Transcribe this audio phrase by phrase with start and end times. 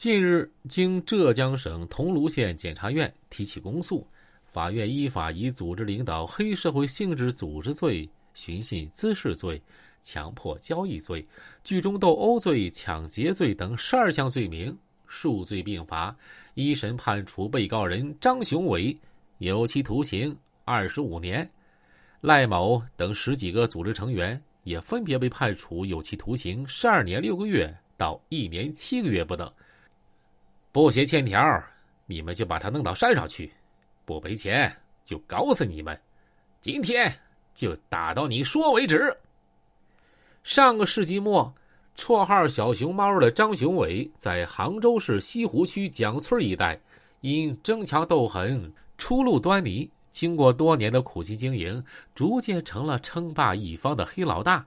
[0.00, 4.08] 近日，经浙江省桐庐县检察院提起公诉，
[4.46, 9.62] 法院依法以组织领导黑社会性质组织罪、寻衅滋事罪、
[10.00, 11.22] 强迫交易罪、
[11.62, 14.74] 聚众斗殴罪、抢劫罪等十二项罪名，
[15.06, 16.16] 数罪并罚，
[16.54, 18.98] 一审判处被告人张雄伟
[19.36, 21.46] 有期徒刑二十五年，
[22.22, 29.52] 赖某等十几个组织成员也分别被判处有期徒刑十二年六个月到一年七个月不等。
[30.72, 31.40] 不写欠条，
[32.06, 33.48] 你们就把他弄到山上去；
[34.04, 34.72] 不赔钱，
[35.04, 35.98] 就搞死你们。
[36.60, 37.12] 今天
[37.54, 39.16] 就打到你说为止。
[40.44, 41.52] 上个世纪末，
[41.96, 46.78] 绰号“小熊猫”的张雄伟在杭州市西湖区蒋村一带，
[47.20, 51.82] 因争强斗狠、初露端倪，经过多年的苦心经营，
[52.14, 54.64] 逐渐成了称霸一方的黑老大。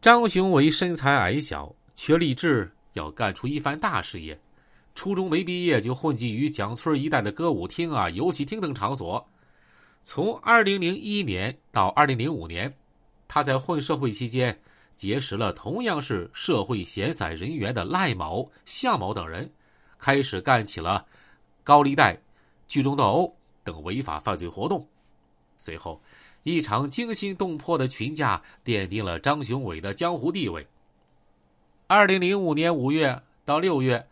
[0.00, 4.38] 张雄伟身材矮小，却立志要干出一番大事业。
[4.94, 9.26] 初中没毕业就混迹于蒋村一带的歌舞厅啊、游戏厅等场所。
[10.02, 12.74] 从二零零一年到二零零五年，
[13.28, 14.58] 他在混社会期间
[14.96, 19.50] 结识了同样是社会闲散人员的赖某、向某等人，
[19.96, 21.06] 开始干起了
[21.64, 22.20] 高利贷、
[22.66, 24.86] 聚众斗殴等违法犯罪活动。
[25.56, 26.02] 随后，
[26.42, 30.66] 一场惊心动魄的群架奠定了张雄伟的江湖地位。
[31.86, 34.06] 二零零五年五月到六月。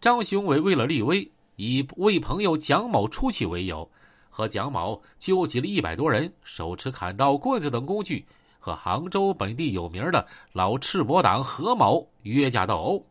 [0.00, 3.90] 张雄伟为了立威，以为朋友蒋某出气为由，
[4.28, 8.24] 和蒋某纠集了一百多人，手持砍刀、棍子等工具，
[8.60, 13.06] 和杭州本地有名的老赤膊党何某约架斗殴。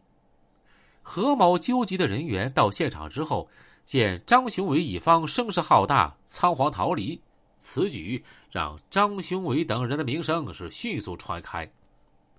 [1.02, 3.50] 何某纠集的人员到现场之后，
[3.84, 7.20] 见张雄伟一方声势浩大，仓皇逃离，
[7.58, 11.70] 此举让张雄伟等人的名声是迅速传开。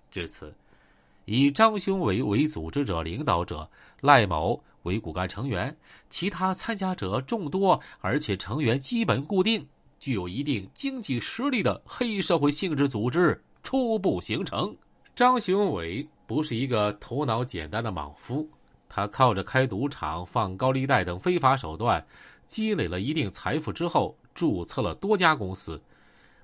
[0.09, 0.55] 至此。
[1.27, 5.75] 以张雄伟为组织者、领导者，赖某为骨干成员，
[6.09, 9.67] 其他参加者众多，而且成员基本固定，
[9.99, 14.73] 具有一定经济实力的黑社会性质组织初步形成。
[15.17, 18.49] 张雄伟不是一个头脑简单的莽夫，
[18.87, 22.01] 他靠着开赌场、放高利贷等非法手段，
[22.45, 25.81] 积累了一定财富之后，注册了多家公司，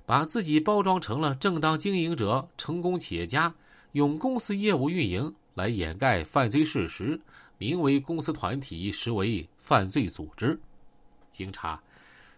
[0.04, 3.54] 把自己包装成了正当经营者、成功企业家。
[3.94, 7.20] 用公司业务运营来掩盖犯罪事实，
[7.58, 10.58] 名为公司团体，实为犯罪组织。
[11.30, 11.80] 经查，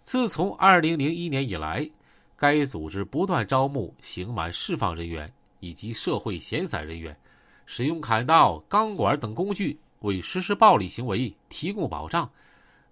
[0.02, 1.90] 自从二零零一年以来，
[2.36, 7.16] 该组织不断招募刑满释放人员以及社会闲散人员，
[7.64, 12.30] 使用砍刀、钢管等工具为实施暴力行为提供保障，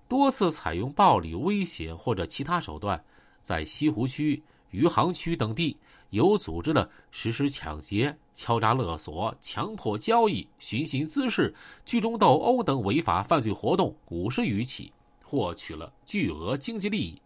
[0.08, 3.04] 多次采用暴力威胁或者其他手段，
[3.42, 4.42] 在西湖区、
[4.74, 5.76] 余杭区等地。
[6.10, 11.52] 有组织的实施抢劫、敲诈勒索、强迫交易、寻衅滋事、
[11.84, 14.92] 聚众斗殴等违法犯罪活动五十余起，
[15.24, 17.20] 获取了巨额经济利益。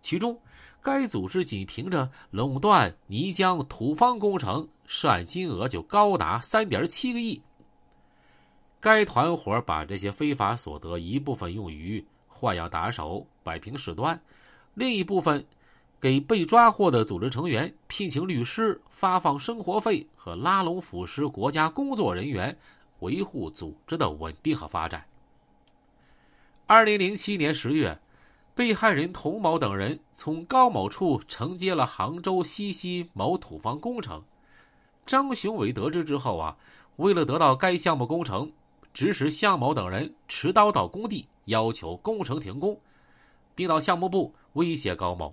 [0.00, 0.38] 其中，
[0.80, 7.40] 该组织仅凭着垄断泥浆土方工程，涉案金额就高达三点七个亿。
[8.78, 14.20] 该团伙把这些非法所得一部分用于换样打手、摆平事端，
[14.74, 15.44] 另一部分。
[16.02, 22.58] 给被抓获的组织成员聘请律师、发放生活费和拉拢腐蚀国家工作人员，
[22.98, 25.06] 维护组织的稳定和发展。
[26.66, 27.96] 二零零七年十月，
[28.52, 34.20] 被害人童某等人从高某处承接了杭州西溪某土方工程。
[35.06, 36.56] 张雄伟得知之后啊，
[36.96, 38.50] 为了得到该项目工程，
[38.92, 42.76] 指使向某等人持刀到工地，要求工程停工，
[43.54, 45.32] 并到项目部威胁高某。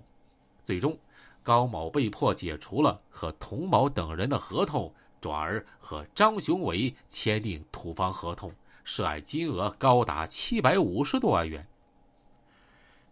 [0.70, 0.96] 最终，
[1.42, 8.54] 高某被迫解除了和童某等人的合同，转而和张雄伟签订土方合同，
[8.84, 11.66] 涉案金额高达七百五十多万元。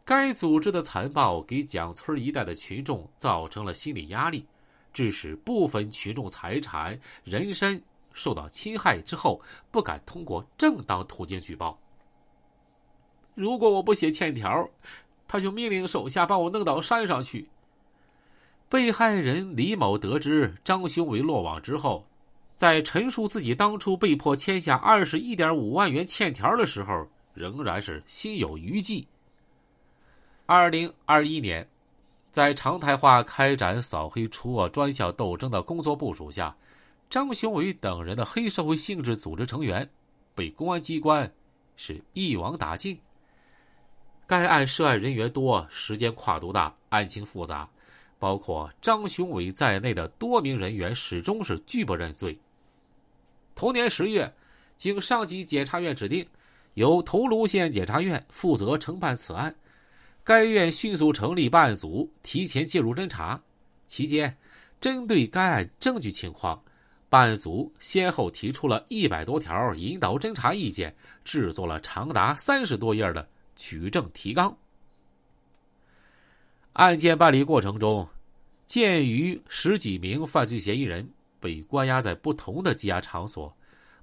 [0.04, 4.46] 该组织的残暴给蒋村一带的群众造成了心理压力，
[4.92, 7.82] 致使部分群众财产、人身
[8.12, 9.42] 受到侵害之后，
[9.72, 11.76] 不敢通过正当途径举报。
[13.34, 14.70] 如果我不写欠条。
[15.28, 17.48] 他就命令手下把我弄到山上去。
[18.68, 22.04] 被害人李某得知张雄伟落网之后，
[22.56, 29.06] 在陈述自己当初被迫签下二十一点五万元欠条的时候，仍然是心有余悸。
[30.44, 31.66] 二零二一年，
[32.32, 36.54] 在常态化开展扫黑除恶专项斗争的工作部署下，
[37.08, 39.88] 张雄伟等人的黑社会性质组织成员
[40.34, 41.30] 被公安机关
[41.76, 42.98] 是一网打尽。
[44.28, 47.66] 该案涉案人员多，时间跨度大，案情复杂，
[48.18, 52.38] 包括张雄伟在内的多名人员始终是拒不认罪。
[53.54, 54.30] 同年十月，
[54.76, 56.26] 经上级检察院指定，
[56.74, 59.52] 由桐庐县检察院负责承办此案。
[60.22, 63.40] 该院迅速成立办案组，提前介入侦查。
[63.86, 64.36] 期间，
[64.78, 66.62] 针对该案证据情况，
[67.08, 70.94] 办案组先后提出了一百多条引导侦查意见，
[71.24, 73.26] 制作了长达三十多页的
[73.58, 74.56] 取证提纲。
[76.72, 78.08] 案件办理过程中，
[78.66, 81.06] 鉴于十几名犯罪嫌疑人
[81.38, 83.54] 被关押在不同的羁押场所，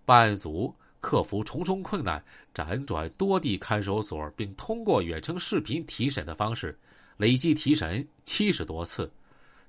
[0.06, 0.76] 办案组。
[1.02, 6.76] 克服重重困难，辗转多地看守所，并通过远程视频提审的方式，
[7.18, 9.12] 累计提审七十多次，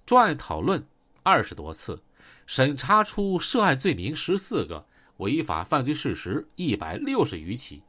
[0.06, 0.82] 专案讨论
[1.22, 2.02] 二十多次，
[2.46, 4.82] 审查出涉案罪名十四个，
[5.18, 7.82] 违法犯罪事实一百六十余起，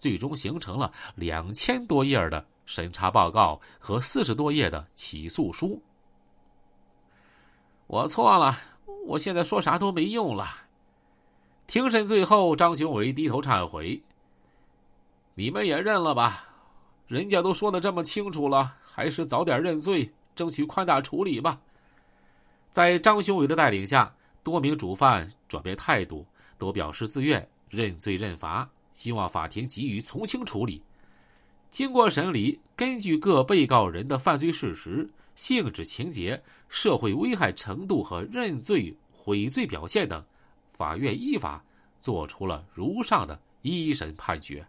[0.00, 5.80] 最终形成了两千多页的审查报告和四十多页的起诉书。
[7.86, 8.58] 我错了，
[9.06, 10.48] 我现在说啥都没用了。
[11.66, 14.02] 庭审最后，张雄伟低头忏悔
[15.34, 16.44] ：“你们也认了吧，
[17.06, 21.60] 人家都说的这么清楚了，还是早点认罪，争取宽大处理吧。”
[22.72, 26.24] 在张雄伟的带领下，多名主犯转变态度，
[26.56, 30.82] 都表示自愿认罪认罚，希望法庭给予从轻处理。
[31.70, 40.24] 经过审理，根据各被告人的犯罪事实、性质、情节、社会危害程度和认罪悔罪表现等。
[40.72, 41.62] 法院依法
[42.00, 44.66] 作出了如上的一审判决。